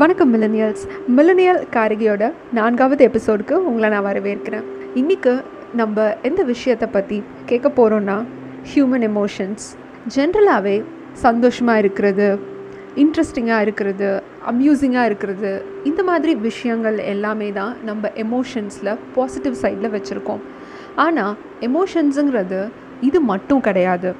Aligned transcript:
வணக்கம் 0.00 0.30
millennials 0.34 0.84
millennial 1.16 1.60
காரிகையோட 1.74 2.32
நான்காவது 2.52 3.02
எபிசோடுக்கு 3.08 3.52
உங்களை 3.68 3.88
நான் 3.90 4.06
வரவேற்கிறேன். 4.06 4.64
இன்றைக்கு 4.94 5.32
நம்ம 5.80 6.06
எந்த 6.22 6.40
விஷயத்தை 6.42 6.88
பற்றி 6.88 7.18
கேட்க 7.46 7.68
போகிறோன்னா 7.68 8.16
ஹியூமன் 8.70 9.04
எமோஷன்ஸ் 9.10 9.66
ஜென்ரலாகவே 10.16 10.74
சந்தோஷமாக 11.12 11.78
இருக்கிறது 11.78 12.28
இன்ட்ரெஸ்டிங்காக 13.02 13.60
இருக்கிறது 13.60 14.10
அம்யூசிங்காக 14.52 15.04
இருக்கிறது. 15.04 15.52
இந்த 15.84 16.02
மாதிரி 16.02 16.34
விஷயங்கள் 16.48 16.98
எல்லாமே 17.14 17.52
தான் 17.52 17.74
நம்ம 17.84 18.12
எமோஷன்ஸில் 18.26 18.94
பாசிட்டிவ் 19.14 19.62
சைடில் 19.62 19.94
வச்சுருக்கோம். 19.96 20.44
ஆனால் 21.06 21.34
எமோஷன்ஸுங்கிறது 21.60 22.62
இது 23.00 23.20
மட்டும் 23.32 23.60
கிடையாது. 23.60 24.12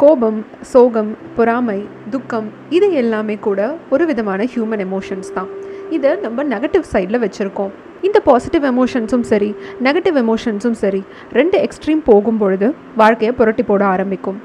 கோபம் 0.00 0.38
சோகம் 0.70 1.10
பொறாமை 1.36 1.78
துக்கம் 2.12 2.46
இது 2.76 2.86
எல்லாமே 3.00 3.34
கூட 3.46 3.60
ஒரு 3.94 4.04
விதமான 4.10 4.44
ஹியூமன் 4.52 4.82
எமோஷன்ஸ் 4.86 5.30
தான். 5.36 5.50
இதை 5.96 6.10
நம்ம 6.24 6.44
நெகட்டிவ் 6.52 6.84
சைடில் 6.92 7.20
வச்சுருக்கோம். 7.24 7.72
இந்த 8.06 8.18
பாசிட்டிவ் 8.28 8.64
எமோஷன்ஸும் 8.70 9.26
சரி 9.30 9.50
நெகட்டிவ் 9.86 10.16
எமோஷன்ஸும் 10.22 10.76
சரி 10.82 11.02
ரெண்டு 11.38 11.58
எக்ஸ்ட்ரீம் 11.66 12.02
போகும் 12.08 12.40
பொழுது 12.42 12.68
வாழ்க்கையை 13.02 13.32
புரட்டி 13.40 13.66
போட 13.70 13.84
ஆரம்பிக்கும். 13.94 14.40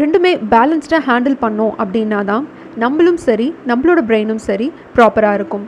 ரெண்டுமே 0.00 0.32
பேலன்ஸ்டாக 0.54 1.02
ஹேண்டில் 1.08 1.38
பண்ணோம் 1.44 1.74
அப்படின்னா 1.84 2.20
தான் 2.30 2.44
நம்மளும் 2.84 3.20
சரி 3.26 3.48
நம்மளோட 3.72 4.00
பிரெயினும் 4.10 4.44
சரி 4.48 4.68
ப்ராப்பராக 4.96 5.38
இருக்கும். 5.40 5.66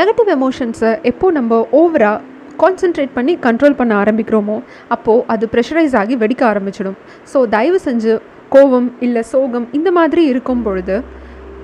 நெகட்டிவ் 0.00 0.30
எமோஷன்ஸை 0.36 0.92
எப்போ 1.12 1.26
நம்ம 1.38 1.64
ஓவராக 1.80 2.20
கான்சென்ட்ரேட் 2.62 3.16
பண்ணி 3.16 3.32
கண்ட்ரோல் 3.46 3.80
பண்ண 3.80 3.92
ஆரம்பிக்கிறோமோ 4.02 4.56
அப்போது 4.94 5.24
அது 5.32 5.44
ப்ரெஷரைஸ் 5.54 5.96
ஆகி 6.00 6.14
வெடிக்க 6.22 6.42
ஆரம்பிச்சிடும். 6.52 6.98
ஸோ 7.32 7.38
தயவு 7.56 7.78
செஞ்சு 7.88 8.12
கோவம் 8.52 8.92
இல்லை 9.00 9.22
சோகம் 9.22 9.66
இந்த 9.72 9.90
மாதிரி 9.90 10.24
இருக்கும் 10.24 10.62
பொழுது 10.62 11.02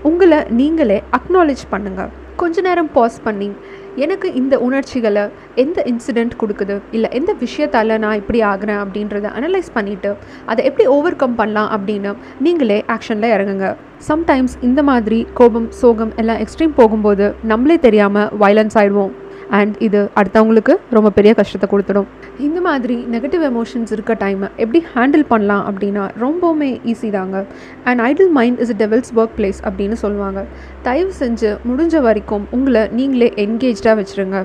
உங்களை 0.02 0.44
நீங்களே 0.48 1.02
அக்னாலேஜ் 1.18 1.64
பண்ணுங்கள் 1.72 2.10
கொஞ்ச 2.36 2.60
நேரம் 2.60 2.88
பாஸ் 2.92 3.22
பண்ணி 3.22 3.52
எனக்கு 3.96 4.34
இந்த 4.34 4.58
உணர்ச்சிகளை 4.58 5.28
எந்த 5.54 5.82
இன்சிடெண்ட் 5.86 6.34
கொடுக்குது? 6.40 6.80
இல்லை 6.90 7.10
எந்த 7.10 7.34
விஷயத்தால் 7.40 7.98
நான் 7.98 8.16
இப்படி 8.16 8.42
ஆகிறேன் 8.42 8.80
அப்படின்றத 8.84 9.30
அனலைஸ் 9.38 9.70
பண்ணிவிட்டு 9.74 10.14
அதை 10.46 10.64
எப்படி 10.64 10.86
ஓவர் 10.86 11.16
கம் 11.16 11.34
பண்ணலாம் 11.34 11.70
அப்படின்னு 11.76 12.16
நீங்களே 12.38 12.84
ஆக்ஷனில் 12.86 13.32
இறங்குங்க. 13.34 13.76
சம்டைம்ஸ் 14.08 14.54
இந்த 14.60 14.82
மாதிரி 14.82 15.26
கோபம் 15.34 15.70
சோகம் 15.70 16.12
எல்லாம் 16.16 16.36
எக்ஸ்ட்ரீம் 16.36 16.76
போகும்போது 16.76 17.34
நம்மளே 17.42 17.78
தெரியாமல் 17.78 18.28
வைலன்ஸ் 18.40 18.78
ஆகிடுவோம் 18.80 19.12
அண்ட் 19.58 19.74
இது 19.86 20.00
அடுத்தவங்களுக்கு 20.20 20.74
ரொம்ப 20.96 21.08
பெரிய 21.18 21.32
கஷ்டத்தை 21.40 21.66
கொடுத்துடும். 21.72 22.08
இந்த 22.46 22.58
மாதிரி 22.66 22.96
நெகட்டிவ் 23.14 23.44
எமோஷன்ஸ் 23.50 23.92
இருக்க 23.96 24.12
டைமை 24.22 24.48
எப்படி 24.62 24.80
ஹேண்டில் 24.94 25.24
பண்ணலாம் 25.32 25.64
அப்படின்னா 25.70 26.04
ரொம்பவுமே 26.24 26.70
ஈஸி 26.92 27.10
தாங்க. 27.16 27.44
And 27.88 28.00
idle 28.08 28.30
mind 28.38 28.60
is 28.64 28.72
a 28.74 28.78
devil's 28.82 29.12
work 29.20 29.34
place 29.38 29.60
அப்படின்னு 29.68 29.98
சொல்லுவாங்க. 30.04 30.42
தயவு 30.88 31.12
செஞ்சு 31.22 31.50
முடிஞ்ச 31.70 32.02
வரைக்கும் 32.08 32.46
உங்களை 32.58 32.82
நீங்களே 33.00 33.30
என்கேஜாக 33.44 33.94
வச்சுருங்க. 34.00 34.40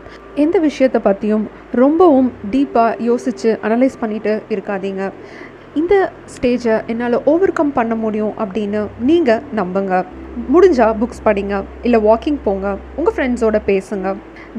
எந்த 0.45 0.59
விஷயத்தை 0.67 1.01
பற்றியும் 1.09 1.45
ரொம்பவும் 1.83 2.29
டீப்பாக 2.53 3.01
யோசித்து 3.09 3.51
அனலைஸ் 3.69 4.01
பண்ணிட்டு 4.03 4.33
இருக்காதீங்க. 4.55 5.11
இந்த 5.81 5.95
ஸ்டேஜை 6.33 6.75
என்னால் 6.91 7.23
ஓவர் 7.31 7.57
கம் 7.57 7.73
பண்ண 7.77 7.93
முடியும் 8.03 8.35
அப்படின்னு 8.43 8.81
நீங்கள் 9.09 9.41
நம்புங்க. 9.59 9.95
முடிஞ்சால் 10.53 10.95
புக்ஸ் 11.01 11.25
படிங்க 11.25 11.55
இல்லை 11.87 11.99
வாக்கிங் 12.05 12.39
போங்க 12.45 12.65
உங்கள் 12.99 13.13
ஃப்ரெண்ட்ஸோட 13.15 13.57
பேசுங்க. 13.67 14.07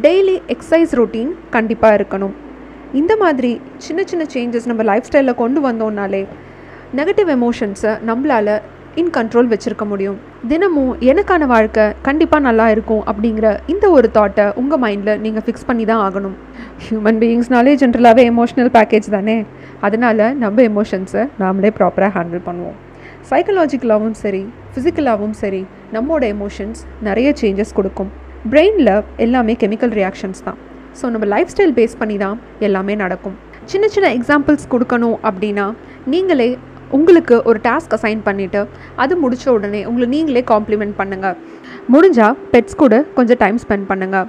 டெய்லி 0.04 0.34
எக்ஸசைஸ் 0.52 0.90
ரொட்டீன் 0.98 1.30
கண்டிப்பாக 1.54 1.96
இருக்கணும். 1.98 2.32
இந்த 3.00 3.12
மாதிரி 3.20 3.50
சின்ன 3.84 4.00
சின்ன 4.10 4.24
சேஞ்சஸ் 4.32 4.66
நம்ம 4.70 4.82
லைஃப் 4.88 5.06
ஸ்டைலில் 5.08 5.38
கொண்டு 5.38 5.60
வந்தோம்னாலே 5.66 6.20
நெகட்டிவ் 6.98 7.30
எமோஷன்ஸை 7.36 7.92
நம்மளால் 8.08 8.50
இன் 9.00 9.08
கண்ட்ரோல் 9.16 9.48
வச்சுருக்க 9.52 9.84
முடியும். 9.92 10.18
தினமும் 10.50 10.92
எனக்கான 11.10 11.46
வாழ்க்கை 11.54 11.86
கண்டிப்பாக 12.08 12.46
நல்லா 12.48 12.66
இருக்கும் 12.74 13.02
அப்படிங்கிற 13.12 13.46
இந்த 13.74 13.90
ஒரு 13.96 14.10
தாட்டை 14.18 14.46
உங்கள் 14.62 14.82
மைண்டில் 14.84 15.22
நீங்கள் 15.24 15.44
ஃபிக்ஸ் 15.46 15.66
பண்ணி 15.70 15.86
தான் 15.92 16.02
ஆகணும். 16.08 16.36
ஹியூமன் 16.84 17.20
பீயிங்ஸ்னாலே 17.22 17.74
ஜென்ரலாகவே 17.84 18.26
எமோஷ்னல் 18.32 18.70
பேக்கேஜ் 18.76 19.10
தானே? 19.16 19.38
அதனால் 19.88 20.24
நம்ம 20.42 20.68
எமோஷன்ஸை 20.72 21.24
நாமளே 21.44 21.72
ப்ராப்பராக 21.80 22.12
ஹேண்டில் 22.18 22.46
பண்ணுவோம். 22.50 22.78
சைக்கலாஜிக்கலாகவும் 23.32 24.18
சரி 24.24 24.44
ஃபிசிக்கலாகவும் 24.74 25.36
சரி 25.42 25.64
நம்மளோட 25.96 26.24
எமோஷன்ஸ் 26.36 26.82
நிறைய 27.10 27.28
சேஞ்சஸ் 27.42 27.76
கொடுக்கும். 27.80 28.12
பிரெயினில் 28.52 28.92
எல்லாமே 29.24 29.54
கெமிக்கல் 29.62 29.92
ரியாக்ஷன்ஸ் 29.98 30.42
தான். 30.46 30.58
ஸோ 30.98 31.04
நம்ம 31.14 31.26
லைஃப் 31.34 31.50
ஸ்டைல் 31.52 31.74
பேஸ் 31.78 31.94
பண்ணி 32.00 32.16
தான் 32.24 32.36
எல்லாமே 32.66 32.94
நடக்கும். 33.02 33.36
சின்ன 33.72 33.84
சின்ன 33.94 34.08
எக்ஸாம்பிள்ஸ் 34.16 34.66
கொடுக்கணும் 34.72 35.18
அப்படின்னா 35.28 35.66
நீங்களே 36.12 36.48
உங்களுக்கு 36.96 37.36
ஒரு 37.50 37.58
டாஸ்க் 37.66 37.94
அசைன் 37.96 38.20
பண்ணிவிட்டு 38.26 38.60
அது 39.02 39.14
முடித்த 39.22 39.46
உடனே 39.54 39.80
உங்களை 39.90 40.06
நீங்களே 40.14 40.42
காம்ப்ளிமெண்ட் 40.52 40.94
பண்ணுங்கள் 41.00 41.36
முடிஞ்சால் 41.94 42.36
பெட்ஸ் 42.52 42.78
கூட 42.82 42.94
கொஞ்சம் 43.16 43.40
டைம் 43.42 43.58
ஸ்பெண்ட் 43.64 43.88
பண்ணுங்கள் 43.90 44.28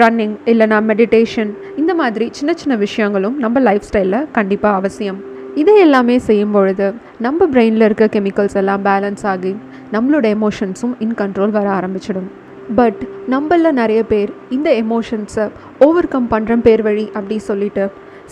ரன்னிங் 0.00 0.34
இல்லைனா 0.52 0.80
மெடிடேஷன் 0.90 1.50
இந்த 1.82 1.94
மாதிரி 2.02 2.28
சின்ன 2.38 2.52
சின்ன 2.62 2.76
விஷயங்களும் 2.84 3.38
நம்ம 3.46 3.60
லைஃப் 3.68 3.88
ஸ்டைலில் 3.88 4.20
கண்டிப்பாக 4.38 4.80
அவசியம். 4.80 5.20
இதை 5.62 5.74
எல்லாமே 5.86 6.18
செய்யும் 6.28 6.54
பொழுது 6.58 6.86
நம்ம 7.26 7.46
பிரெயினில் 7.54 7.88
இருக்க 7.88 8.06
கெமிக்கல்ஸ் 8.14 8.58
எல்லாம் 8.62 8.84
பேலன்ஸ் 8.90 9.26
ஆகி 9.34 9.54
நம்மளோட 9.96 10.26
எமோஷன்ஸும் 10.38 10.96
இன் 11.06 11.18
கண்ட்ரோல் 11.20 11.54
வர 11.58 11.68
ஆரம்பிச்சிடும். 11.78 12.30
பட் 12.78 13.00
நம்மளில் 13.30 13.78
நிறைய 13.78 14.04
பேர் 14.04 14.30
இந்த 14.50 14.70
எமோஷன்ஸை 14.70 15.50
ஓவர் 15.86 16.08
கம் 16.08 16.28
பண்ணுற 16.30 16.54
பேர் 16.62 16.82
வழி 16.82 17.04
அப்படி 17.14 17.38
சொல்லிட்டு 17.38 17.84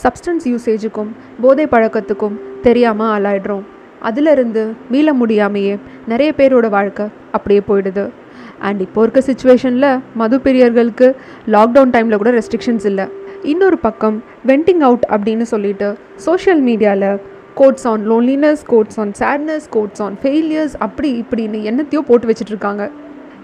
சப்ஸ்டன்ஸ் 0.03 0.47
யூசேஜுக்கும் 0.53 1.11
போதை 1.43 1.67
பழக்கத்துக்கும் 1.67 2.37
தெரியாமல் 2.63 3.11
ஆளாயிடுறோம். 3.15 3.65
அதிலிருந்து 4.01 4.63
மீள 4.91 5.15
முடியாமையே 5.15 5.79
நிறைய 6.07 6.33
பேரோட 6.39 6.69
வாழ்க்கை 6.69 7.07
அப்படியே 7.33 7.63
போயிடுது. 7.69 8.11
அண்ட் 8.59 8.81
இப்போ 8.81 9.03
இருக்க 9.03 9.21
சுச்சுவேஷனில் 9.29 10.01
மது 10.15 10.39
பிரியர்களுக்கு 10.47 11.15
லாக்டவுன் 11.55 11.93
டைமில் 11.97 12.21
கூட 12.23 12.31
ரெஸ்ட்ரிக்ஷன்ஸ் 12.31 12.87
இல்லை. 12.87 13.07
இன்னொரு 13.53 13.79
பக்கம் 13.79 14.23
வெண்டிங் 14.47 14.83
அவுட் 14.89 15.07
அப்படின்னு 15.11 15.43
சொல்லிட்டு 15.43 15.97
சோஷியல் 16.17 16.61
மீடியாவில் 16.69 17.21
quotes 17.55 17.87
on 17.87 18.03
loneliness 18.11 18.63
quotes 18.67 18.99
on 18.99 19.13
sadness 19.21 19.69
quotes 19.71 20.03
on 20.03 20.19
failures 20.25 20.77
அப்படி 20.79 21.25
இப்படின்னு 21.25 21.59
என்னத்தையோ 21.71 22.01
போட்டு 22.11 22.29
வச்சுட்ருக்காங்க 22.31 22.91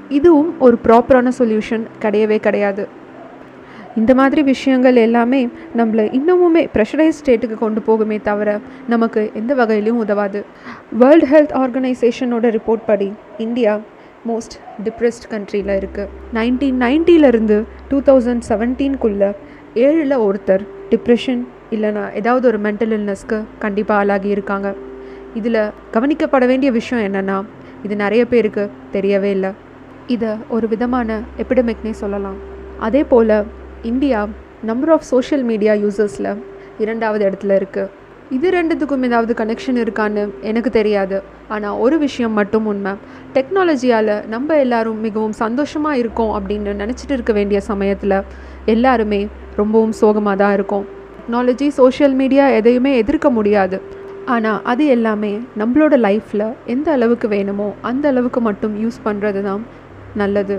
இதுவும் 0.09 0.61
ஒரு 0.67 0.79
ப்ராப்பரான 0.87 1.33
சொல்யூஷன் 1.39 1.85
கிடையவே 2.03 2.39
கிடையாது. 2.47 2.85
இந்த 3.97 4.13
மாதிரி 4.15 4.43
விஷயங்கள் 4.43 4.97
எல்லாமே 5.05 5.41
நம்மளை 5.79 6.05
இன்னமுமே 6.19 6.63
ப்ரெஷரைஸ் 6.75 7.19
ஸ்டேட்டுக்கு 7.21 7.57
கொண்டு 7.65 7.81
போகுமே 7.87 8.19
தவிர 8.23 8.49
நமக்கு 8.93 9.31
எந்த 9.35 9.55
வகையிலையும் 9.55 10.01
உதவாது. 10.05 10.45
வேர்ல்ட் 11.03 11.29
ஹெல்த் 11.33 11.55
ஆர்கனைசேஷனோட 11.63 12.47
ரிப்போர்ட் 12.57 12.85
படி 12.87 13.13
இந்தியா 13.39 13.75
மோஸ்ட் 14.29 14.57
டிப்ரெஸ்ட் 14.85 15.29
கண்ட்ரியில் 15.33 15.75
இருக்குது 15.81 16.09
நைன்டீன் 16.39 16.81
நைன்ட்டிலேருந்து 16.85 17.59
டூ 17.89 18.01
தௌசண்ட் 18.09 18.45
செவன்டீன்குள்ளே 18.49 19.31
ஏழில் 19.75 20.17
ஒருத்தர் 20.27 20.65
டிப்ரெஷன் 20.91 21.43
இல்லைனா 21.71 22.05
ஏதாவது 22.15 22.47
ஒரு 22.47 22.59
மென்டல் 22.59 22.95
இல்னஸ்க்கு 22.99 23.39
கண்டிப்பாக 23.59 24.01
ஆளாகி 24.01 24.29
இருக்காங்க. 24.29 24.69
இதில் 25.35 25.63
கவனிக்கப்பட 25.93 26.47
வேண்டிய 26.47 26.71
விஷயம் 26.73 27.05
என்னென்னா 27.09 27.39
இது 27.83 27.97
நிறைய 27.97 28.23
பேருக்கு 28.27 28.71
தெரியவே 28.93 29.31
இல்லை. 29.37 29.51
இதை 30.15 30.33
ஒரு 30.55 30.67
விதமான 30.73 31.19
எபிடமிக்னே 31.43 31.93
சொல்லலாம். 32.03 32.39
அதே 32.87 33.03
போல் 33.13 33.37
India 33.91 34.21
number 34.69 34.93
of 34.95 35.07
social 35.13 35.45
media 35.51 35.73
யூசர்ஸில் 35.85 36.31
இரண்டாவது 36.85 37.23
இடத்துல 37.29 37.57
இருக்குது 37.61 37.91
இது 38.37 38.47
ரெண்டுத்துக்கும் 38.57 39.05
ஏதாவது 39.09 39.33
கனெக்ஷன் 39.41 39.79
இருக்கான்னு 39.83 40.23
எனக்கு 40.51 40.71
தெரியாது. 40.79 41.19
ஆனால் 41.55 41.79
ஒரு 41.85 41.97
விஷயம் 42.05 42.35
மட்டும் 42.39 42.67
உண்மை. 42.73 42.93
டெக்னாலஜியால் 43.37 44.15
நம்ம 44.35 44.57
எல்லாரும் 44.65 44.99
மிகவும் 45.07 45.37
சந்தோஷமாக 45.43 46.01
இருக்கோம் 46.03 46.33
அப்படின்னு 46.39 46.75
நினச்சிட்டு 46.83 47.15
இருக்க 47.19 47.35
வேண்டிய 47.39 47.61
சமயத்தில் 47.71 48.17
எல்லாருமே 48.75 49.21
ரொம்பவும் 49.61 49.95
சோகமாக 50.01 50.37
தான் 50.43 50.55
இருக்கும். 50.59 50.85
டெக்னாலஜி 51.19 51.69
சோஷியல் 51.81 52.17
மீடியா 52.23 52.47
எதையுமே 52.59 52.93
எதிர்க்க 53.03 53.31
முடியாது. 53.39 53.79
ஆனால் 54.35 54.61
அது 54.71 54.85
எல்லாமே 54.97 55.33
நம்மளோட 55.61 55.95
லைஃப்பில் 56.07 56.47
எந்த 56.75 56.89
அளவுக்கு 56.97 57.27
வேணுமோ 57.37 57.69
அந்த 57.91 58.05
அளவுக்கு 58.13 58.41
மட்டும் 58.49 58.75
யூஸ் 58.84 58.99
பண்ணுறது 59.07 59.43
தான் 59.49 59.63
நல்லது. 60.22 60.56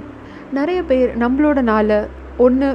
நிறைய 0.58 0.80
பேர் 0.90 1.12
நம்மளோட 1.24 1.62
நாளை 1.72 2.00
ஒன்று 2.46 2.68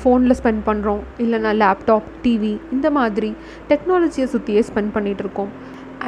ஃபோனில் 0.00 0.36
ஸ்பெண்ட் 0.38 0.62
பண்ணுறோம் 0.68 1.02
இல்லைனா 1.24 1.50
லேப்டாப் 1.62 2.06
டிவி 2.24 2.54
இந்த 2.76 2.88
மாதிரி 2.98 3.30
டெக்னாலஜியை 3.70 4.26
சுற்றியே 4.34 4.62
ஸ்பெண்ட் 4.70 4.94
பண்ணிகிட்ருக்கோம் 4.96 5.52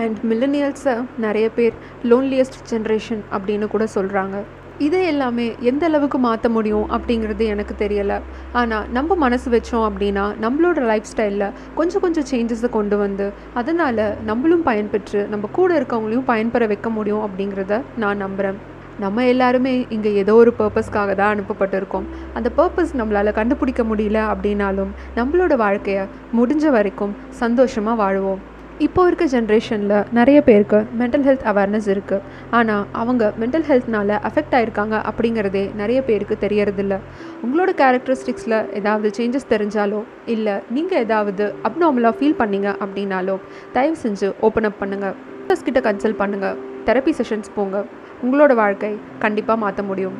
அண்ட் 0.00 0.18
மில்லனியல்ஸை 0.30 0.94
நிறைய 1.24 1.46
பேர் 1.58 1.74
லோன்லியஸ்ட் 2.10 2.58
ஜென்ரேஷன் 2.72 3.22
அப்படின்னு 3.36 3.68
கூட 3.74 3.86
சொல்கிறாங்க 3.96 4.36
இதை 4.78 5.00
எல்லாமே 5.10 5.46
எந்த 5.70 5.82
அளவுக்கு 5.88 6.18
மாற்ற 6.18 6.46
முடியும் 6.54 6.86
அப்படிங்கிறது 6.94 7.44
எனக்கு 7.54 7.74
தெரியலை. 7.82 8.16
ஆனால் 8.60 8.86
நம்ம 8.96 9.14
மனசு 9.24 9.48
வச்சோம் 9.50 9.86
அப்படின்னா 9.88 10.24
நம்மளோட 10.44 10.80
லைஃப் 10.90 11.10
ஸ்டைலில் 11.12 11.46
கொஞ்சம் 11.74 12.04
கொஞ்சம் 12.06 12.28
சேஞ்சஸை 12.32 12.70
கொண்டு 12.78 12.98
வந்து 13.04 13.26
அதனால் 13.60 14.04
நம்மளும் 14.30 14.66
பயன்பெற்று 14.66 15.22
நம்ம 15.28 15.50
கூட 15.60 15.72
இருக்கவங்களையும் 15.80 16.28
பயன்பெற 16.32 16.66
வைக்க 16.74 16.90
முடியும் 16.98 17.24
அப்படிங்கிறத 17.26 17.82
நான் 17.96 18.22
நம்புகிறேன் 18.24 18.60
நம்ம 19.02 19.24
எல்லாருமே 19.32 19.74
இங்கே 19.96 20.10
ஏதோ 20.22 20.34
ஒரு 20.42 20.52
பர்பஸ்க்காக 20.60 21.14
தான் 21.20 21.32
அனுப்பப்பட்டிருக்கோம். 21.34 22.06
அந்த 22.38 22.48
பர்பஸ் 22.60 22.94
நம்மளால் 23.00 23.36
கண்டுபிடிக்க 23.40 23.84
முடியல 23.90 24.20
அப்படின்னாலும் 24.32 24.94
நம்மளோட 25.18 25.56
வாழ்க்கையை 25.66 26.06
முடிஞ்ச 26.38 26.64
வரைக்கும் 26.78 27.14
சந்தோஷமாக 27.42 28.00
வாழ்வோம். 28.02 28.42
இப்போ 28.84 29.00
இருக்க 29.08 29.24
ஜென்ரேஷனில் 29.32 30.06
நிறைய 30.18 30.38
பேருக்கு 30.46 30.78
மென்டல் 31.00 31.24
ஹெல்த் 31.26 31.44
அவேர்னஸ் 31.50 31.88
இருக்குது 31.94 32.22
ஆனால் 32.58 32.84
அவங்க 33.00 33.32
மென்டல் 33.40 33.66
ஹெல்த்னால் 33.68 34.14
அஃபெக்ட் 34.28 34.54
ஆகிருக்காங்க 34.58 34.96
அப்படிங்கிறதே 35.10 35.64
நிறைய 35.80 35.98
பேருக்கு 36.08 36.36
தெரியறதில்ல. 36.44 36.96
உங்களோட 37.44 37.72
கேரக்டரிஸ்டிக்ஸில் 37.82 38.58
ஏதாவது 38.80 39.10
சேஞ்சஸ் 39.18 39.50
தெரிஞ்சாலோ 39.54 40.00
இல்லை 40.34 40.56
நீங்கள் 40.76 41.02
ஏதாவது 41.06 41.46
அப்நார்மலாக 41.70 42.14
ஃபீல் 42.20 42.38
பண்ணீங்க 42.42 42.70
அப்படின்னாலோ 42.84 43.36
தயவு 43.76 43.98
செஞ்சு 44.04 44.30
ஓப்பன் 44.48 44.68
அப் 44.70 44.80
பண்ணுங்கள் 44.82 45.16
டாக்டர்ஸ் 45.38 45.66
கிட்ட 45.68 45.80
கன்சல்ட் 45.88 46.20
பண்ணுங்கள் 46.22 46.58
தெரப்பி 46.88 47.12
செஷன்ஸ் 47.18 47.50
போங்க. 47.56 47.84
உங்களோட 48.22 48.54
வாழ்க்கை 48.54 48.98
கண்டிப்பாக 49.18 49.58
மாற்ற 49.58 49.82
முடியும். 49.82 50.16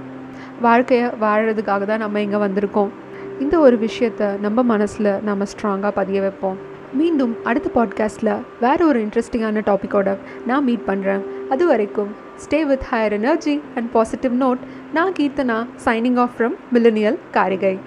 வாழ்க்கையை 0.60 1.08
வாழறதுக்காக 1.20 1.84
தான் 1.84 1.99
நம்ம 1.99 2.20
இங்கே 2.20 2.37
வந்திருக்கோம். 2.37 2.88
இந்த 3.40 3.58
ஒரு 3.58 3.78
விஷயத்த 3.78 4.38
நம்ம 4.38 4.62
மனசில் 4.62 5.19
நம்ம 5.22 5.44
ஸ்ட்ராங்காக 5.44 5.90
பதிய 5.94 6.20
வைப்போம். 6.20 6.70
மீண்டும் 6.94 7.37
அடுத்த 7.44 7.69
பாட்காஸ்ட்டில் 7.75 8.43
வேறு 8.60 8.87
ஒரு 8.87 9.00
இன்ட்ரெஸ்டிங்கான 9.00 9.62
டாப்பிக்கோட 9.66 10.16
நான் 10.46 10.64
மீட் 10.64 10.84
பண்ணுறேன் 10.87 11.22
அது 11.49 11.66
வரைக்கும் 11.66 12.10
stay 12.43 12.62
with 12.62 12.82
higher 12.90 13.12
energy 13.12 13.60
and 13.75 13.93
positive 13.93 14.43
note 14.43 14.58
நான் 14.93 15.12
Keerthana 15.12 15.66
signing 15.84 16.19
off 16.19 16.31
from 16.38 16.55
millennial 16.72 17.19
Kaarigai. 17.31 17.78